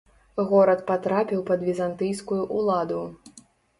[0.51, 3.03] Горад патрапіў пад візантыйскую ўладу.